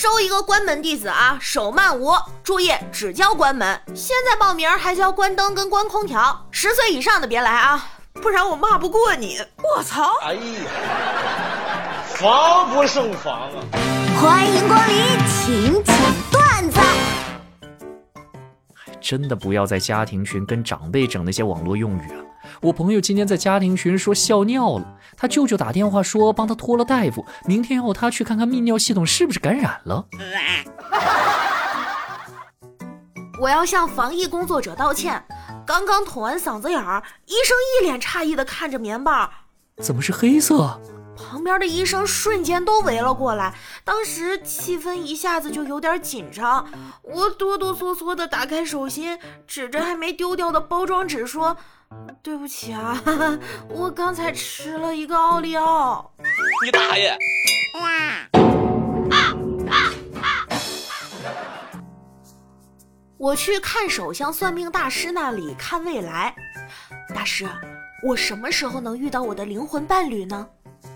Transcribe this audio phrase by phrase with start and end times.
[0.00, 2.14] 收一个关门弟子啊，手慢无，
[2.44, 3.80] 注意只教关门。
[3.96, 9.40] 现在报名还教关灯跟关空调，十岁以上的别来啊，不然我骂不过你。
[9.56, 10.12] 我操！
[10.22, 10.40] 哎呀，
[12.14, 13.58] 防不胜防啊！
[14.22, 15.96] 欢迎光临，请讲
[16.30, 16.80] 段子。
[19.00, 22.24] 真的不要在家庭群跟长辈整那些网络用语了。
[22.60, 30.06] 我朋友今天在家庭群说笑尿了，他舅舅打电话说帮他托了大夫，明天要他去看看泌尿系统是不是感染了。
[33.40, 35.22] 我要向防疫工作者道歉，
[35.64, 39.30] 刚刚捅完嗓子眼儿，医生一脸诧异的看着棉棒，
[39.80, 40.80] 怎么是黑色？
[41.16, 43.54] 旁边的医生瞬间都围了过来，
[43.84, 46.66] 当时气氛一下子就有点紧张。
[47.02, 51.56] 我哆哆嗦嗦的打开手心，指着还没丢掉的包装纸说
[52.22, 53.00] ：“对不起啊，
[53.70, 56.12] 我刚才吃了一个奥利奥。”
[56.64, 57.16] 你大爷！
[63.16, 66.34] 我去看手相算命大师那里看未来，
[67.14, 67.48] 大师，
[68.06, 70.46] 我什么时候能遇到我的灵魂伴侣呢？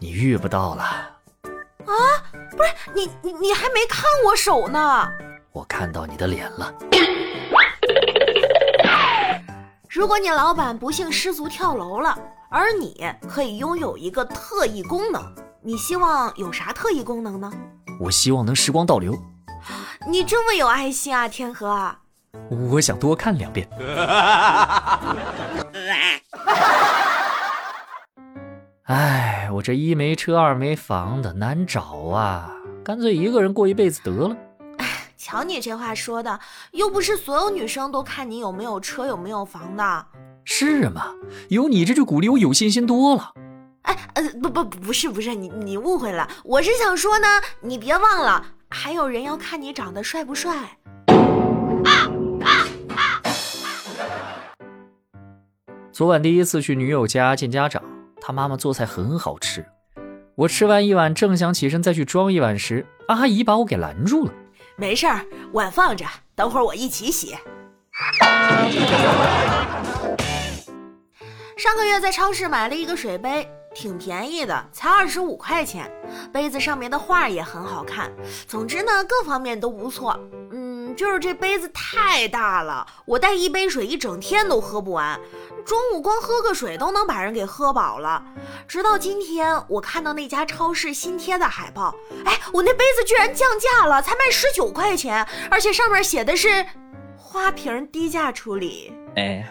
[0.00, 1.92] 你遇不到了啊！
[2.56, 5.08] 不是你你你还没看我手呢，
[5.52, 6.74] 我看到你的脸了。
[9.90, 12.14] 如果你老板不幸失足跳楼了，
[12.50, 12.94] 而你
[13.26, 15.22] 可以拥有一个特异功能，
[15.62, 17.50] 你希望有啥特异功能呢？
[17.98, 19.16] 我希望能时光倒流。
[20.06, 21.90] 你这么有爱心啊，天河！
[22.70, 23.66] 我想多看两遍。
[28.84, 31.80] 哎，我这一没车二没房的难找
[32.12, 32.52] 啊，
[32.84, 34.36] 干脆一个人过一辈子得了。
[35.18, 36.38] 瞧你这话说的，
[36.70, 40.06] 又不是所有女生都看你有没有车有没有房的。
[40.44, 41.12] 是吗？
[41.48, 43.32] 有你这句鼓励，我有信心多了。
[43.82, 47.26] 哎，呃，不不不是不是，你你误会了，我是想说呢，
[47.60, 50.78] 你别忘了，还有人要看你长得帅不帅。
[55.90, 57.82] 昨晚第一次去女友家见家长。
[58.20, 59.66] 她妈妈做菜很好吃，
[60.36, 64.32] 我吃完一碗，正想起身再去装一碗时，阿姨把我给拦住了。
[64.80, 66.06] 没事儿，碗放着，
[66.36, 67.36] 等会儿我一起洗。
[71.56, 75.90] 上个月在超市买了一个水杯，挺便宜的，才二十五块钱。
[76.32, 78.08] 杯子上面的画也很好看，
[78.46, 80.16] 总之呢，各方面都不错。
[80.98, 85.18] 就是这杯子太大了，我带一杯水一整天都喝不完。
[85.64, 88.20] 中午光喝个水都能把人给喝饱了，
[88.66, 91.94] 直到今天我看到那家超市新贴的海报，
[92.24, 96.66] 哎，我那杯子居然降价了，才卖十九块钱，而且上面写的是
[97.16, 98.92] 花瓶低价处理。
[99.14, 99.46] 哎，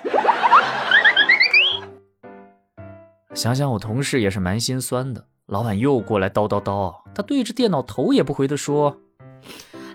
[3.34, 8.97] 想想我同事也是蛮心酸的，老板又过来叨叨叨，他对着电脑头也不回的说。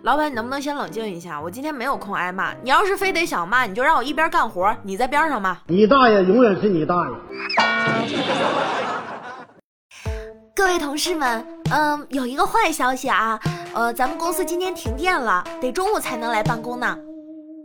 [0.03, 1.41] 老板，你能不能先冷静一下？
[1.41, 2.53] 我今天没有空挨骂。
[2.61, 5.57] 你要是非得想骂，你就让我一边干活，你在边上骂。
[5.69, 7.15] 你大爷永远是你大爷。
[10.57, 13.39] 各位同事们，嗯，有一个坏消息啊，
[13.75, 16.99] 呃，咱们公司今天停电了，得中午才能来办公呢。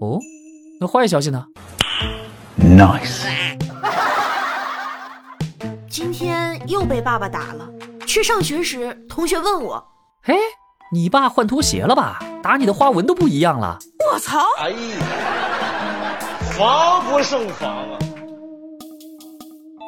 [0.02, 0.19] 哦，
[0.80, 1.44] 那坏消息呢
[2.59, 3.25] ？Nice。
[5.90, 7.68] 今天又被爸爸打了。
[8.06, 9.84] 去上学时，同学问我，
[10.22, 10.36] 嘿。
[10.90, 12.20] 你爸换拖鞋了吧？
[12.42, 13.78] 打你的花纹都不一样了。
[14.14, 14.40] 我操！
[14.58, 14.78] 哎呀，
[16.52, 18.00] 防不胜防啊！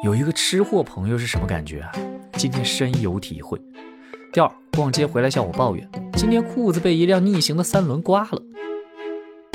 [0.04, 1.90] 有一个吃货朋友是什么感觉啊？
[2.34, 3.58] 今天深有体会。
[4.30, 8.42] 第二，逛街回来向我抱怨，今天裤子被一辆逆行的三轮刮了。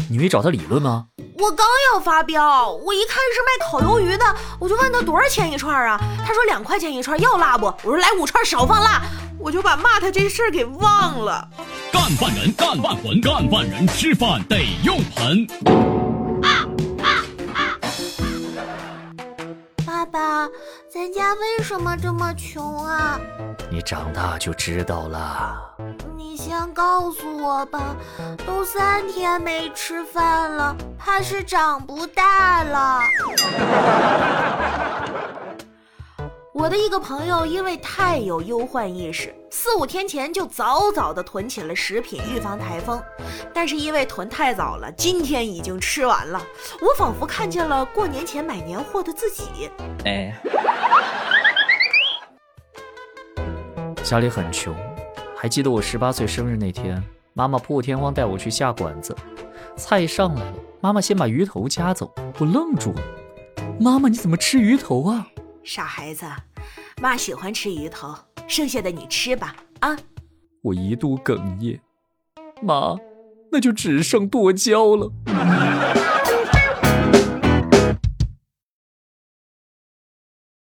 [0.10, 1.06] 你没找他理论吗？
[1.38, 4.26] 我刚要发飙，我一看是卖烤鱿鱼的，
[4.60, 6.00] 我就问他多少钱一串啊？
[6.26, 7.66] 他说两块钱一串，要辣不？
[7.84, 9.02] 我说来五串，少放辣。
[9.38, 11.48] 我就把骂他这事儿给忘了。
[11.92, 16.05] 干饭人，干饭魂，干饭人吃饭得用盆。
[20.96, 23.20] 咱家为什么这么穷啊？
[23.70, 25.76] 你长大就知道了。
[26.16, 27.97] 你先告诉我吧，
[28.47, 33.02] 都三天没吃饭了，怕是长不大了。
[36.66, 43.00] 我的一个朋友因为太有忧患意识，四五天前就早早的囤起了食品预防台风，
[43.53, 46.41] 但是因为囤太早了，今天已经吃完了。
[46.82, 49.70] 我仿佛看见了过年前买年货的自己。
[50.06, 50.35] 哎，
[54.03, 54.76] 家里很穷，
[55.38, 57.00] 还记得我十八岁生日那天，
[57.35, 59.16] 妈妈破天荒带我去下馆子，
[59.78, 63.02] 菜上来了，妈妈先把鱼头夹走，我愣住了。
[63.79, 65.28] 妈妈，你怎么吃鱼头啊？
[65.64, 66.26] 傻孩子，
[67.02, 68.16] 妈喜欢吃鱼头，
[68.47, 69.53] 剩下的你吃吧。
[69.82, 69.97] 啊！
[70.62, 71.78] 我一度哽咽，
[72.62, 72.96] 妈，
[73.52, 75.12] 那就只剩剁椒了。